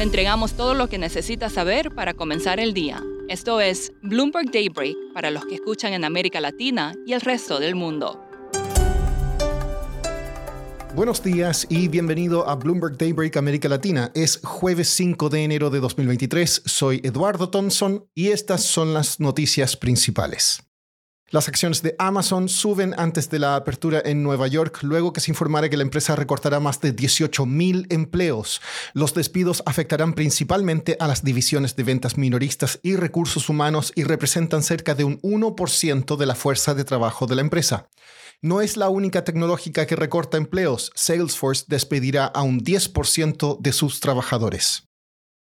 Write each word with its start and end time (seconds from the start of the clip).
Le 0.00 0.04
entregamos 0.04 0.54
todo 0.54 0.72
lo 0.72 0.88
que 0.88 0.96
necesita 0.96 1.50
saber 1.50 1.94
para 1.94 2.14
comenzar 2.14 2.58
el 2.58 2.72
día. 2.72 3.04
Esto 3.28 3.60
es 3.60 3.92
Bloomberg 4.00 4.50
Daybreak 4.50 4.96
para 5.12 5.30
los 5.30 5.44
que 5.44 5.56
escuchan 5.56 5.92
en 5.92 6.06
América 6.06 6.40
Latina 6.40 6.94
y 7.04 7.12
el 7.12 7.20
resto 7.20 7.60
del 7.60 7.74
mundo. 7.74 8.18
Buenos 10.94 11.22
días 11.22 11.66
y 11.68 11.88
bienvenido 11.88 12.48
a 12.48 12.54
Bloomberg 12.54 12.96
Daybreak 12.96 13.36
América 13.36 13.68
Latina. 13.68 14.10
Es 14.14 14.40
jueves 14.42 14.88
5 14.88 15.28
de 15.28 15.44
enero 15.44 15.68
de 15.68 15.80
2023. 15.80 16.62
Soy 16.64 17.02
Eduardo 17.04 17.50
Thompson 17.50 18.06
y 18.14 18.28
estas 18.28 18.62
son 18.62 18.94
las 18.94 19.20
noticias 19.20 19.76
principales. 19.76 20.62
Las 21.32 21.46
acciones 21.46 21.80
de 21.82 21.94
Amazon 22.00 22.48
suben 22.48 22.92
antes 22.98 23.30
de 23.30 23.38
la 23.38 23.54
apertura 23.54 24.02
en 24.04 24.24
Nueva 24.24 24.48
York, 24.48 24.80
luego 24.82 25.12
que 25.12 25.20
se 25.20 25.30
informara 25.30 25.68
que 25.68 25.76
la 25.76 25.84
empresa 25.84 26.16
recortará 26.16 26.58
más 26.58 26.80
de 26.80 26.94
18.000 26.94 27.86
empleos. 27.90 28.60
Los 28.94 29.14
despidos 29.14 29.62
afectarán 29.64 30.14
principalmente 30.14 30.96
a 30.98 31.06
las 31.06 31.22
divisiones 31.22 31.76
de 31.76 31.84
ventas 31.84 32.18
minoristas 32.18 32.80
y 32.82 32.96
recursos 32.96 33.48
humanos 33.48 33.92
y 33.94 34.02
representan 34.02 34.64
cerca 34.64 34.96
de 34.96 35.04
un 35.04 35.20
1% 35.22 36.16
de 36.16 36.26
la 36.26 36.34
fuerza 36.34 36.74
de 36.74 36.82
trabajo 36.82 37.26
de 37.26 37.36
la 37.36 37.42
empresa. 37.42 37.88
No 38.42 38.60
es 38.60 38.76
la 38.76 38.88
única 38.88 39.22
tecnológica 39.22 39.86
que 39.86 39.94
recorta 39.94 40.36
empleos. 40.36 40.90
Salesforce 40.96 41.64
despedirá 41.68 42.26
a 42.26 42.42
un 42.42 42.58
10% 42.58 43.60
de 43.60 43.72
sus 43.72 44.00
trabajadores. 44.00 44.89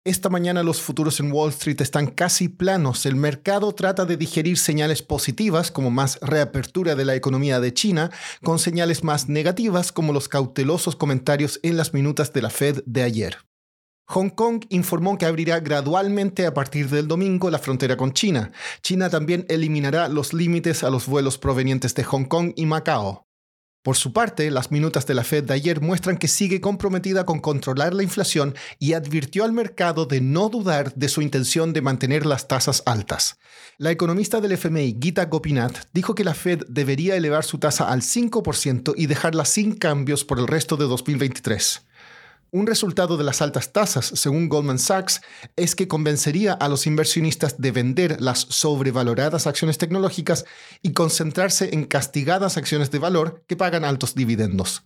Esta 0.09 0.27
mañana 0.27 0.63
los 0.63 0.81
futuros 0.81 1.19
en 1.19 1.31
Wall 1.31 1.51
Street 1.51 1.79
están 1.81 2.07
casi 2.07 2.49
planos. 2.49 3.05
El 3.05 3.15
mercado 3.15 3.75
trata 3.75 4.05
de 4.05 4.17
digerir 4.17 4.57
señales 4.57 5.03
positivas 5.03 5.69
como 5.69 5.91
más 5.91 6.17
reapertura 6.21 6.95
de 6.95 7.05
la 7.05 7.13
economía 7.13 7.59
de 7.59 7.75
China 7.75 8.09
con 8.43 8.57
señales 8.57 9.03
más 9.03 9.29
negativas 9.29 9.91
como 9.91 10.11
los 10.11 10.27
cautelosos 10.27 10.95
comentarios 10.95 11.59
en 11.61 11.77
las 11.77 11.93
minutas 11.93 12.33
de 12.33 12.41
la 12.41 12.49
Fed 12.49 12.81
de 12.87 13.03
ayer. 13.03 13.37
Hong 14.07 14.29
Kong 14.29 14.65
informó 14.69 15.15
que 15.19 15.27
abrirá 15.27 15.59
gradualmente 15.59 16.47
a 16.47 16.55
partir 16.55 16.89
del 16.89 17.07
domingo 17.07 17.51
la 17.51 17.59
frontera 17.59 17.95
con 17.95 18.11
China. 18.11 18.51
China 18.81 19.11
también 19.11 19.45
eliminará 19.47 20.07
los 20.07 20.33
límites 20.33 20.83
a 20.83 20.89
los 20.89 21.05
vuelos 21.05 21.37
provenientes 21.37 21.93
de 21.93 22.03
Hong 22.03 22.25
Kong 22.25 22.53
y 22.55 22.65
Macao. 22.65 23.28
Por 23.81 23.95
su 23.95 24.11
parte, 24.11 24.51
las 24.51 24.71
minutas 24.71 25.07
de 25.07 25.13
la 25.13 25.23
Fed 25.23 25.45
de 25.45 25.53
ayer 25.53 25.79
muestran 25.79 26.17
que 26.17 26.27
sigue 26.27 26.59
comprometida 26.59 27.25
con 27.25 27.39
controlar 27.39 27.93
la 27.93 28.03
inflación 28.03 28.53
y 28.77 28.91
advirtió 28.91 29.45
al 29.45 29.53
mercado 29.53 30.05
de 30.05 30.19
no 30.19 30.49
dudar 30.49 30.93
de 30.95 31.07
su 31.07 31.21
intención 31.21 31.71
de 31.71 31.81
mantener 31.81 32.25
las 32.25 32.49
tasas 32.49 32.83
altas. 32.85 33.37
La 33.77 33.91
economista 33.91 34.41
del 34.41 34.51
FMI, 34.51 34.97
Gita 35.01 35.25
Gopinath, 35.25 35.87
dijo 35.93 36.13
que 36.13 36.25
la 36.25 36.33
Fed 36.33 36.63
debería 36.67 37.15
elevar 37.15 37.45
su 37.45 37.57
tasa 37.57 37.89
al 37.89 38.01
5% 38.01 38.95
y 38.97 39.05
dejarla 39.05 39.45
sin 39.45 39.75
cambios 39.75 40.25
por 40.25 40.39
el 40.39 40.47
resto 40.47 40.75
de 40.75 40.83
2023. 40.83 41.88
Un 42.51 42.65
resultado 42.65 43.15
de 43.15 43.23
las 43.23 43.43
altas 43.43 43.73
tasas, 43.73 44.05
según 44.15 44.49
Goldman 44.49 44.79
Sachs, 44.79 45.21
es 45.55 45.75
que 45.75 45.87
convencería 45.87 46.53
a 46.53 46.67
los 46.67 46.87
inversionistas 46.87 47.61
de 47.61 47.71
vender 47.71 48.21
las 48.21 48.39
sobrevaloradas 48.39 49.45
acciones 49.45 49.77
tecnológicas 49.77 50.45
y 50.81 50.93
concentrarse 50.93 51.69
en 51.73 51.85
castigadas 51.85 52.57
acciones 52.57 52.89
de 52.89 52.97
valor 52.97 53.43
que 53.47 53.55
pagan 53.55 53.85
altos 53.85 54.15
dividendos. 54.15 54.83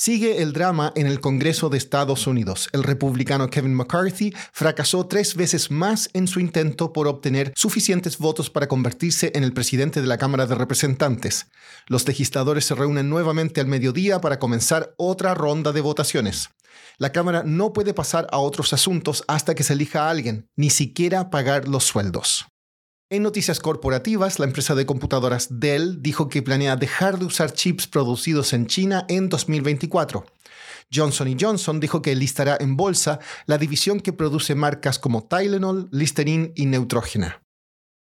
Sigue 0.00 0.42
el 0.42 0.52
drama 0.52 0.92
en 0.94 1.08
el 1.08 1.20
Congreso 1.20 1.70
de 1.70 1.78
Estados 1.78 2.28
Unidos. 2.28 2.68
El 2.72 2.84
republicano 2.84 3.50
Kevin 3.50 3.74
McCarthy 3.74 4.32
fracasó 4.52 5.06
tres 5.06 5.34
veces 5.34 5.72
más 5.72 6.08
en 6.12 6.28
su 6.28 6.38
intento 6.38 6.92
por 6.92 7.08
obtener 7.08 7.52
suficientes 7.56 8.18
votos 8.18 8.48
para 8.48 8.68
convertirse 8.68 9.32
en 9.34 9.42
el 9.42 9.52
presidente 9.52 10.00
de 10.00 10.06
la 10.06 10.16
Cámara 10.18 10.46
de 10.46 10.54
Representantes. 10.54 11.48
Los 11.88 12.06
legisladores 12.06 12.64
se 12.64 12.76
reúnen 12.76 13.10
nuevamente 13.10 13.60
al 13.60 13.66
mediodía 13.66 14.20
para 14.20 14.38
comenzar 14.38 14.94
otra 14.98 15.34
ronda 15.34 15.72
de 15.72 15.80
votaciones. 15.80 16.50
La 16.98 17.12
Cámara 17.12 17.42
no 17.44 17.72
puede 17.72 17.94
pasar 17.94 18.26
a 18.32 18.38
otros 18.38 18.72
asuntos 18.72 19.24
hasta 19.28 19.54
que 19.54 19.62
se 19.62 19.74
elija 19.74 20.04
a 20.04 20.10
alguien, 20.10 20.48
ni 20.56 20.70
siquiera 20.70 21.30
pagar 21.30 21.68
los 21.68 21.84
sueldos. 21.84 22.46
En 23.10 23.22
noticias 23.22 23.60
corporativas, 23.60 24.38
la 24.38 24.44
empresa 24.44 24.74
de 24.74 24.84
computadoras 24.84 25.48
Dell 25.50 26.02
dijo 26.02 26.28
que 26.28 26.42
planea 26.42 26.76
dejar 26.76 27.18
de 27.18 27.24
usar 27.24 27.52
chips 27.52 27.86
producidos 27.86 28.52
en 28.52 28.66
China 28.66 29.06
en 29.08 29.30
2024. 29.30 30.26
Johnson 30.92 31.36
Johnson 31.40 31.80
dijo 31.80 32.02
que 32.02 32.14
listará 32.14 32.56
en 32.60 32.76
bolsa 32.76 33.18
la 33.46 33.58
división 33.58 34.00
que 34.00 34.12
produce 34.12 34.54
marcas 34.54 34.98
como 34.98 35.24
Tylenol, 35.24 35.88
Listerine 35.90 36.52
y 36.54 36.66
Neutrogena. 36.66 37.42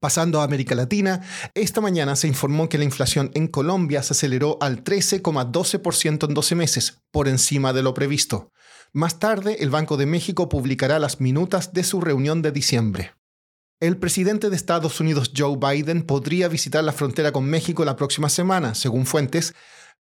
Pasando 0.05 0.39
a 0.39 0.43
América 0.43 0.75
Latina, 0.75 1.21
esta 1.55 1.81
mañana 1.81 2.15
se 2.15 2.27
informó 2.27 2.69
que 2.69 2.77
la 2.77 2.83
inflación 2.83 3.31
en 3.33 3.47
Colombia 3.47 4.03
se 4.03 4.13
aceleró 4.13 4.59
al 4.61 4.83
13,12% 4.83 6.27
en 6.27 6.33
12 6.35 6.53
meses, 6.53 7.01
por 7.09 7.27
encima 7.27 7.73
de 7.73 7.81
lo 7.81 7.95
previsto. 7.95 8.51
Más 8.93 9.17
tarde, 9.17 9.57
el 9.61 9.71
Banco 9.71 9.97
de 9.97 10.05
México 10.05 10.47
publicará 10.47 10.99
las 10.99 11.21
minutas 11.21 11.73
de 11.73 11.83
su 11.83 12.01
reunión 12.01 12.43
de 12.43 12.51
diciembre. 12.51 13.13
El 13.79 13.97
presidente 13.97 14.51
de 14.51 14.55
Estados 14.55 14.99
Unidos, 14.99 15.31
Joe 15.35 15.57
Biden, 15.57 16.03
podría 16.03 16.49
visitar 16.49 16.83
la 16.83 16.93
frontera 16.93 17.31
con 17.31 17.45
México 17.45 17.83
la 17.83 17.95
próxima 17.95 18.29
semana, 18.29 18.75
según 18.75 19.07
fuentes, 19.07 19.55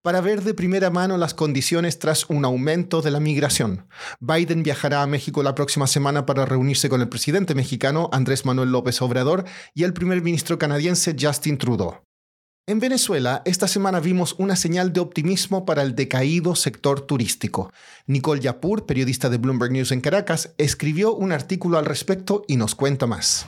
para 0.05 0.21
ver 0.21 0.43
de 0.43 0.53
primera 0.53 0.91
mano 0.91 1.17
las 1.17 1.33
condiciones 1.33 1.97
tras 1.97 2.29
un 2.29 2.45
aumento 2.45 3.01
de 3.01 3.09
la 3.09 3.19
migración. 3.19 3.87
Biden 4.19 4.61
viajará 4.61 5.01
a 5.01 5.07
México 5.07 5.41
la 5.41 5.55
próxima 5.55 5.87
semana 5.87 6.27
para 6.27 6.45
reunirse 6.45 6.89
con 6.89 7.01
el 7.01 7.09
presidente 7.09 7.55
mexicano 7.55 8.11
Andrés 8.13 8.45
Manuel 8.45 8.71
López 8.71 9.01
Obrador 9.01 9.45
y 9.73 9.81
el 9.81 9.93
primer 9.93 10.21
ministro 10.21 10.59
canadiense 10.59 11.15
Justin 11.19 11.57
Trudeau. 11.57 12.03
En 12.67 12.79
Venezuela, 12.79 13.41
esta 13.45 13.67
semana 13.67 13.99
vimos 13.99 14.35
una 14.37 14.55
señal 14.55 14.93
de 14.93 14.99
optimismo 14.99 15.65
para 15.65 15.81
el 15.81 15.95
decaído 15.95 16.53
sector 16.53 17.01
turístico. 17.01 17.71
Nicole 18.05 18.41
Yapur, 18.41 18.85
periodista 18.85 19.29
de 19.29 19.39
Bloomberg 19.39 19.71
News 19.71 19.91
en 19.91 20.01
Caracas, 20.01 20.53
escribió 20.59 21.15
un 21.15 21.31
artículo 21.31 21.79
al 21.79 21.85
respecto 21.85 22.45
y 22.47 22.57
nos 22.57 22.75
cuenta 22.75 23.07
más. 23.07 23.47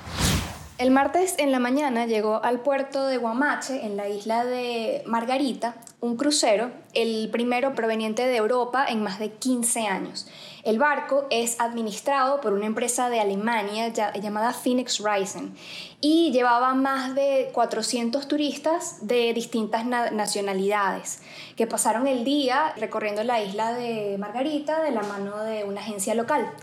El 0.77 0.91
martes 0.91 1.33
en 1.39 1.51
la 1.51 1.57
mañana 1.57 2.05
llegó 2.05 2.43
al 2.43 2.59
puerto 2.59 3.07
de 3.07 3.17
Guamache, 3.17 3.83
en 3.83 3.97
la 3.97 4.09
isla 4.09 4.45
de 4.45 5.01
Margarita, 5.07 5.73
un 6.01 6.17
crucero, 6.17 6.69
el 6.93 7.29
primero 7.31 7.73
proveniente 7.73 8.27
de 8.27 8.38
Europa 8.38 8.85
en 8.87 9.01
más 9.01 9.17
de 9.17 9.31
15 9.31 9.87
años. 9.87 10.27
El 10.63 10.77
barco 10.77 11.25
es 11.31 11.59
administrado 11.59 12.41
por 12.41 12.53
una 12.53 12.67
empresa 12.67 13.09
de 13.09 13.19
Alemania 13.19 13.91
llamada 14.21 14.53
Phoenix 14.53 15.01
Rising 15.03 15.55
y 15.99 16.29
llevaba 16.31 16.75
más 16.75 17.16
de 17.16 17.49
400 17.53 18.27
turistas 18.27 19.07
de 19.07 19.33
distintas 19.33 19.83
nacionalidades 19.83 21.23
que 21.55 21.66
pasaron 21.66 22.05
el 22.05 22.23
día 22.23 22.73
recorriendo 22.77 23.23
la 23.23 23.41
isla 23.41 23.73
de 23.73 24.16
Margarita 24.19 24.83
de 24.83 24.91
la 24.91 25.01
mano 25.01 25.43
de 25.43 25.63
una 25.63 25.81
agencia 25.81 26.13
local. 26.13 26.53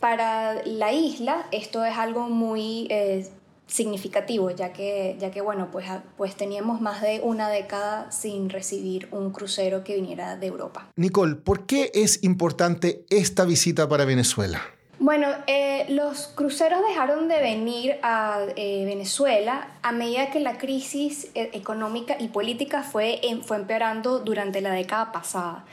Para 0.00 0.64
la 0.64 0.92
isla 0.92 1.46
esto 1.50 1.84
es 1.84 1.96
algo 1.96 2.28
muy 2.28 2.86
eh, 2.90 3.28
significativo, 3.66 4.50
ya 4.50 4.72
que, 4.72 5.16
ya 5.20 5.30
que 5.30 5.40
bueno, 5.40 5.70
pues, 5.70 5.86
pues 6.16 6.36
teníamos 6.36 6.80
más 6.80 7.02
de 7.02 7.20
una 7.22 7.48
década 7.48 8.10
sin 8.10 8.50
recibir 8.50 9.08
un 9.12 9.30
crucero 9.30 9.84
que 9.84 9.94
viniera 9.94 10.36
de 10.36 10.46
Europa. 10.46 10.88
Nicole, 10.96 11.36
¿por 11.36 11.66
qué 11.66 11.90
es 11.94 12.22
importante 12.24 13.04
esta 13.10 13.44
visita 13.44 13.88
para 13.88 14.04
Venezuela? 14.04 14.62
Bueno, 15.08 15.28
eh, 15.46 15.86
los 15.88 16.26
cruceros 16.26 16.82
dejaron 16.86 17.28
de 17.28 17.40
venir 17.40 17.96
a 18.02 18.40
eh, 18.56 18.84
Venezuela 18.84 19.68
a 19.80 19.90
medida 19.90 20.30
que 20.30 20.38
la 20.38 20.58
crisis 20.58 21.30
eh, 21.34 21.48
económica 21.54 22.16
y 22.20 22.28
política 22.28 22.82
fue, 22.82 23.18
fue 23.42 23.56
empeorando 23.56 24.18
durante 24.18 24.60
la 24.60 24.70
década 24.70 25.10
pasada. 25.10 25.64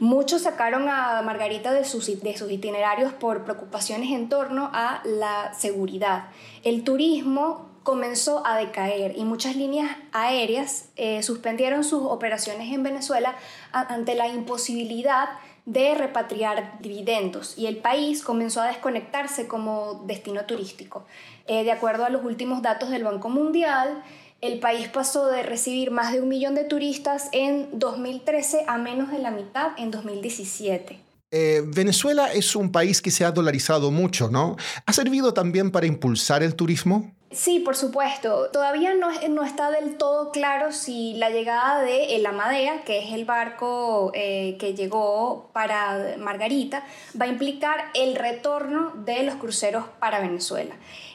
Muchos 0.00 0.42
sacaron 0.42 0.88
a 0.88 1.22
Margarita 1.22 1.72
de 1.72 1.84
sus, 1.84 2.20
de 2.20 2.36
sus 2.36 2.50
itinerarios 2.50 3.12
por 3.12 3.44
preocupaciones 3.44 4.10
en 4.10 4.28
torno 4.28 4.70
a 4.72 5.02
la 5.04 5.54
seguridad. 5.54 6.24
El 6.64 6.82
turismo 6.82 7.70
comenzó 7.84 8.44
a 8.44 8.56
decaer 8.56 9.16
y 9.16 9.24
muchas 9.24 9.54
líneas 9.54 9.88
aéreas 10.10 10.88
suspendieron 11.22 11.84
sus 11.84 12.02
operaciones 12.02 12.72
en 12.72 12.82
Venezuela 12.82 13.36
ante 13.72 14.14
la 14.16 14.26
imposibilidad 14.28 15.28
de 15.28 15.40
repatriar 15.66 16.78
dividendos 16.80 17.56
y 17.56 17.66
el 17.66 17.76
país 17.76 18.22
comenzó 18.22 18.60
a 18.60 18.68
desconectarse 18.68 19.46
como 19.46 20.02
destino 20.06 20.44
turístico. 20.44 21.04
Eh, 21.46 21.64
de 21.64 21.72
acuerdo 21.72 22.04
a 22.04 22.10
los 22.10 22.24
últimos 22.24 22.62
datos 22.62 22.90
del 22.90 23.04
Banco 23.04 23.28
Mundial, 23.28 24.02
el 24.40 24.58
país 24.58 24.88
pasó 24.88 25.28
de 25.28 25.42
recibir 25.42 25.90
más 25.90 26.12
de 26.12 26.20
un 26.20 26.28
millón 26.28 26.54
de 26.54 26.64
turistas 26.64 27.28
en 27.32 27.68
2013 27.78 28.64
a 28.66 28.78
menos 28.78 29.10
de 29.10 29.18
la 29.18 29.30
mitad 29.30 29.72
en 29.76 29.90
2017. 29.90 30.98
Eh, 31.32 31.62
Venezuela 31.64 32.32
es 32.32 32.56
un 32.56 32.72
país 32.72 33.00
que 33.00 33.10
se 33.10 33.24
ha 33.24 33.30
dolarizado 33.30 33.90
mucho, 33.90 34.30
¿no? 34.30 34.56
¿Ha 34.86 34.92
servido 34.92 35.32
también 35.32 35.70
para 35.70 35.86
impulsar 35.86 36.42
el 36.42 36.56
turismo? 36.56 37.14
Sí, 37.32 37.60
por 37.60 37.76
supuesto. 37.76 38.50
Todavía 38.50 38.94
no, 38.94 39.08
no, 39.28 39.44
está 39.44 39.70
del 39.70 39.96
todo 39.96 40.32
claro 40.32 40.72
si 40.72 41.14
la 41.14 41.30
llegada 41.30 41.80
de 41.80 42.16
el 42.16 42.26
Amadea, 42.26 42.82
que 42.82 42.98
es 42.98 43.12
el 43.12 43.24
barco 43.24 44.10
eh, 44.14 44.56
que 44.58 44.74
llegó 44.74 45.48
para 45.52 46.16
Margarita, 46.18 46.82
va 47.18 47.26
a 47.26 47.28
implicar 47.28 47.84
el 47.94 48.16
retorno 48.16 48.92
de 49.04 49.22
los 49.22 49.36
cruceros 49.36 49.84
para 50.00 50.18
Venezuela. 50.18 50.74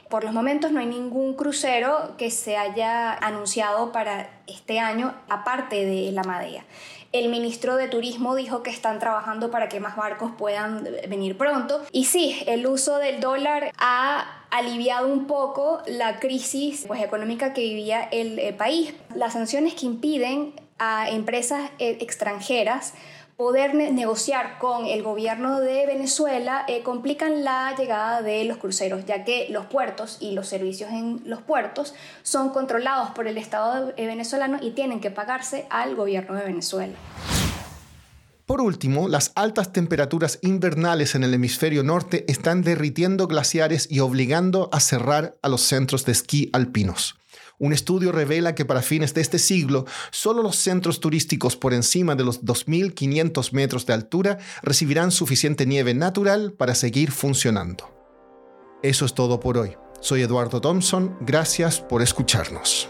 por 0.10 0.24
los 0.24 0.32
momentos 0.32 0.72
no 0.72 0.80
hay 0.80 0.86
ningún 0.86 1.34
crucero 1.34 2.16
que 2.18 2.32
se 2.32 2.56
haya 2.56 3.14
anunciado 3.14 3.92
para 3.92 4.30
este 4.48 4.80
año, 4.80 5.14
aparte 5.28 5.86
de 5.86 6.12
la 6.14 6.24
Madea. 6.24 6.64
El 7.12 7.30
ministro 7.30 7.76
de 7.76 7.88
Turismo 7.88 8.36
dijo 8.36 8.62
que 8.62 8.70
están 8.70 9.00
trabajando 9.00 9.50
para 9.50 9.68
que 9.68 9.80
más 9.80 9.96
barcos 9.96 10.32
puedan 10.38 10.84
venir 11.10 11.38
pronto. 11.38 11.82
Y 11.92 12.06
sí, 12.06 12.44
el 12.46 12.68
uso 12.68 12.98
del 12.98 13.20
dólar 13.20 13.72
ha 13.78 14.45
aliviado 14.52 15.08
un 15.08 15.28
poco 15.28 15.82
la 15.88 16.20
crisis 16.20 16.86
pues, 16.88 17.02
económica 17.02 17.54
que 17.54 17.62
vivía 17.62 18.04
el, 18.04 18.54
país. 18.56 18.94
Las 19.16 19.34
sanciones 19.34 19.74
que 19.74 19.86
impiden 19.86 20.54
a 20.78 21.10
empresas 21.10 21.70
eh, 21.80 21.98
extranjeras 22.02 22.94
poder 23.38 23.76
negociar 23.76 24.60
con 24.60 24.86
el 24.86 25.04
gobierno 25.04 25.60
de 25.60 25.86
Venezuela 25.86 26.64
eh, 26.68 26.84
complican 26.84 27.44
la 27.44 27.76
llegada 27.78 28.22
de 28.22 28.46
los 28.46 28.58
cruceros, 28.58 29.06
ya 29.06 29.26
que 29.26 29.48
los 29.50 29.66
puertos 29.66 30.18
y 30.22 30.32
los 30.32 30.48
servicios 30.48 30.90
en 30.92 31.22
los 31.26 31.42
puertos 31.42 31.94
son 32.24 32.50
controlados 32.52 33.12
por 33.12 33.28
el 33.28 33.38
Estado 33.38 33.94
eh, 33.98 34.08
venezolano 34.08 34.58
y 34.62 34.72
tienen 34.72 35.02
que 35.02 35.12
pagarse 35.12 35.66
al 35.70 35.96
gobierno 35.96 36.36
de 36.36 36.46
Venezuela. 36.46 36.94
Por 38.46 38.62
último, 38.62 39.08
las 39.08 39.32
altas 39.36 39.74
temperaturas 39.74 40.38
invernales 40.44 41.16
en 41.16 41.24
el 41.24 41.34
hemisferio 41.34 41.82
norte 41.82 42.26
están 42.28 42.62
derritiendo 42.62 43.28
glaciares 43.28 43.88
y 43.90 44.02
obligando 44.02 44.70
a 44.72 44.80
cerrar 44.80 45.36
a 45.42 45.50
los 45.50 45.62
centros 45.62 46.06
de 46.06 46.12
esquí 46.12 46.52
alpinos. 46.54 47.16
Un 47.58 47.74
estudio 47.74 48.12
revela 48.12 48.54
que 48.54 48.66
para 48.66 48.84
fines 48.84 49.14
de 49.16 49.22
este 49.22 49.40
siglo, 49.40 49.86
solo 50.12 50.44
los 50.44 50.58
centros 50.58 51.00
turísticos 51.00 51.56
por 51.56 51.74
encima 51.74 52.14
de 52.16 52.24
los 52.24 52.44
2.500 52.44 53.52
metros 53.54 53.86
de 53.88 53.94
altura 53.94 54.38
recibirán 54.62 55.12
suficiente 55.12 55.66
nieve 55.66 55.96
natural 55.96 56.54
para 56.54 56.76
seguir 56.76 57.12
funcionando. 57.12 57.90
Eso 58.84 59.06
es 59.06 59.16
todo 59.16 59.40
por 59.40 59.58
hoy. 59.58 59.76
Soy 60.02 60.22
Eduardo 60.22 60.62
Thompson, 60.62 61.18
gracias 61.22 61.82
por 61.82 62.04
escucharnos. 62.04 62.90